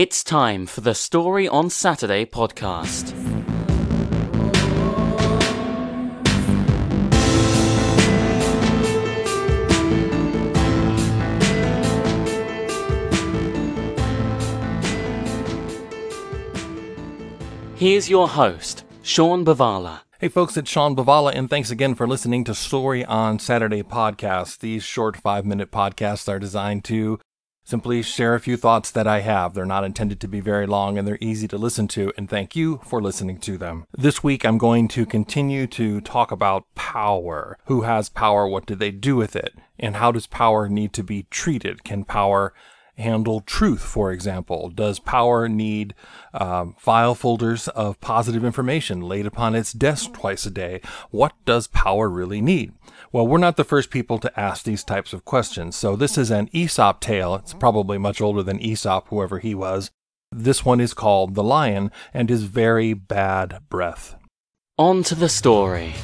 [0.00, 3.10] It's time for the Story on Saturday podcast.
[17.76, 20.00] Here's your host, Sean Buvala.
[20.18, 24.60] Hey folks, it's Sean Buvala, and thanks again for listening to Story on Saturday podcast.
[24.60, 27.18] These short five minute podcasts are designed to
[27.70, 29.54] simply share a few thoughts that I have.
[29.54, 32.56] They're not intended to be very long and they're easy to listen to, and thank
[32.56, 33.86] you for listening to them.
[33.96, 37.56] This week I'm going to continue to talk about power.
[37.66, 38.48] Who has power?
[38.48, 39.54] What do they do with it?
[39.78, 41.84] And how does power need to be treated?
[41.84, 42.52] Can power
[43.00, 44.70] handle truth, for example?
[44.70, 45.94] Does power need
[46.32, 50.80] um, file folders of positive information laid upon its desk twice a day?
[51.10, 52.72] What does power really need?
[53.12, 55.76] Well, we're not the first people to ask these types of questions.
[55.76, 57.34] So this is an Aesop tale.
[57.34, 59.90] It's probably much older than Aesop, whoever he was.
[60.32, 64.14] This one is called The Lion and His Very Bad Breath.
[64.78, 65.94] On to the story.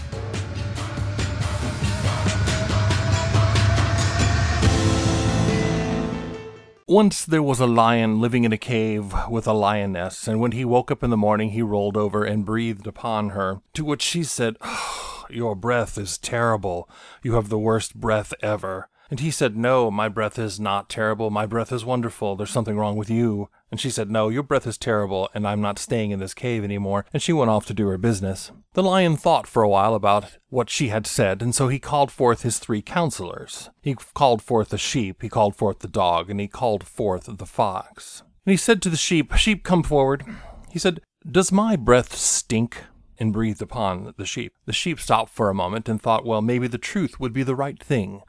[6.89, 10.65] Once there was a lion living in a cave with a lioness, and when he
[10.65, 13.61] woke up in the morning, he rolled over and breathed upon her.
[13.75, 16.89] To which she said, oh, Your breath is terrible.
[17.25, 18.89] You have the worst breath ever.
[19.09, 21.31] And he said, No, my breath is not terrible.
[21.31, 22.35] My breath is wonderful.
[22.35, 23.49] There's something wrong with you.
[23.71, 26.65] And she said, No, your breath is terrible, and I'm not staying in this cave
[26.65, 27.05] anymore.
[27.13, 28.51] And she went off to do her business.
[28.75, 32.11] The lion thought for a while about what she had said, and so he called
[32.11, 33.71] forth his three counselors.
[33.83, 37.47] He called forth the sheep, he called forth the dog, and he called forth the
[37.47, 38.23] fox.
[38.45, 40.25] And he said to the sheep, Sheep, come forward.
[40.71, 42.85] He said, Does my breath stink?
[43.19, 44.53] And breathed upon the sheep.
[44.67, 47.57] The sheep stopped for a moment and thought, Well, maybe the truth would be the
[47.57, 48.21] right thing.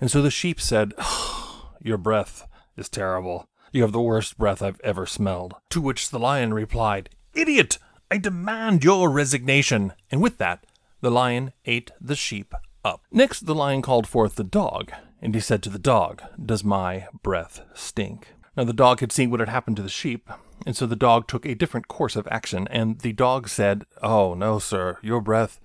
[0.00, 3.46] And so the sheep said, oh, Your breath is terrible.
[3.72, 5.54] You have the worst breath I've ever smelled.
[5.70, 7.78] To which the lion replied, Idiot!
[8.10, 9.92] I demand your resignation.
[10.10, 10.66] And with that,
[11.00, 13.02] the lion ate the sheep up.
[13.10, 17.08] Next, the lion called forth the dog, and he said to the dog, Does my
[17.22, 18.28] breath stink?
[18.56, 20.30] Now, the dog had seen what had happened to the sheep,
[20.64, 24.34] and so the dog took a different course of action, and the dog said, Oh,
[24.34, 25.60] no, sir, your breath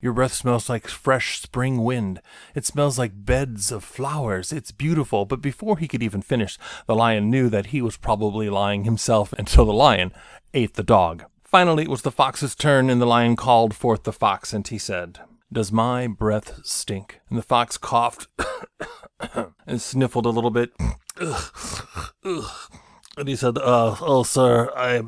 [0.00, 2.20] your breath smells like fresh spring wind.
[2.54, 4.52] It smells like beds of flowers.
[4.52, 5.24] It's beautiful.
[5.24, 9.32] But before he could even finish, the lion knew that he was probably lying himself,
[9.38, 10.12] and so the lion
[10.52, 11.24] ate the dog.
[11.44, 14.78] Finally, it was the fox's turn, and the lion called forth the fox, and he
[14.78, 15.20] said,
[15.50, 17.20] Does my breath stink?
[17.30, 18.26] And the fox coughed
[19.66, 20.72] and sniffled a little bit.
[23.18, 25.00] And he said, uh, "Oh, sir, I,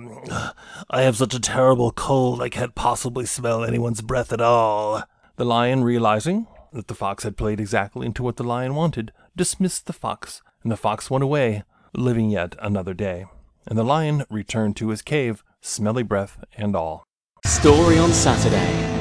[0.91, 5.03] I have such a terrible cold, I can't possibly smell anyone's breath at all."
[5.37, 9.87] The lion, realizing that the fox had played exactly into what the lion wanted, dismissed
[9.87, 11.63] the fox, and the fox went away,
[11.95, 13.27] living yet another day.
[13.67, 17.05] And the lion returned to his cave, smelly breath and all.
[17.45, 18.98] Story on Saturday.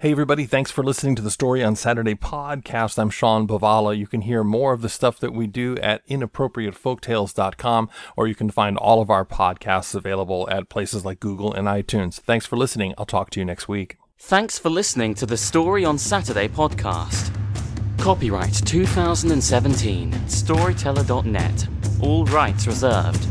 [0.00, 2.98] Hey, everybody, thanks for listening to the Story on Saturday podcast.
[2.98, 3.94] I'm Sean Buvala.
[3.94, 8.48] You can hear more of the stuff that we do at inappropriatefolktales.com, or you can
[8.48, 12.14] find all of our podcasts available at places like Google and iTunes.
[12.14, 12.94] Thanks for listening.
[12.96, 13.98] I'll talk to you next week.
[14.16, 17.30] Thanks for listening to the Story on Saturday podcast.
[17.98, 21.68] Copyright 2017, Storyteller.net.
[22.00, 23.26] All rights reserved.